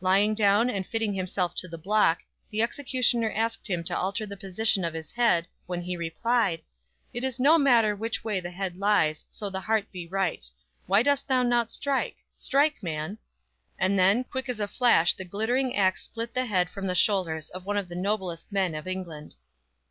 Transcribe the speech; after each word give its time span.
Lying 0.00 0.34
down 0.34 0.70
and 0.70 0.86
fitting 0.86 1.12
himself 1.12 1.54
to 1.56 1.68
the 1.68 1.76
block, 1.76 2.20
the 2.48 2.62
executioner 2.62 3.30
asked 3.30 3.66
him 3.68 3.84
to 3.84 3.94
alter 3.94 4.24
the 4.24 4.34
position 4.34 4.84
of 4.84 4.94
his 4.94 5.12
head, 5.12 5.48
when 5.66 5.82
he 5.82 5.98
replied: 5.98 6.62
"It 7.12 7.22
is 7.22 7.38
no 7.38 7.58
matter 7.58 7.94
which 7.94 8.24
way 8.24 8.40
the 8.40 8.48
head 8.52 8.78
lies, 8.78 9.26
so 9.28 9.50
the 9.50 9.60
heart 9.60 9.92
be 9.92 10.08
right! 10.08 10.48
Why 10.86 11.02
dost 11.02 11.28
thou 11.28 11.42
not 11.42 11.70
strike? 11.70 12.16
Strike, 12.38 12.82
man!" 12.82 13.18
And, 13.78 13.98
then, 13.98 14.24
quick 14.24 14.48
as 14.48 14.60
a 14.60 14.66
flash 14.66 15.12
the 15.12 15.26
glittering 15.26 15.76
axe 15.76 16.04
split 16.04 16.32
the 16.32 16.46
head 16.46 16.70
from 16.70 16.86
the 16.86 16.94
shoulders 16.94 17.50
of 17.50 17.66
one 17.66 17.76
of 17.76 17.90
the 17.90 17.94
noblest 17.96 18.50
men 18.50 18.74
of 18.74 18.86
England. 18.88 19.34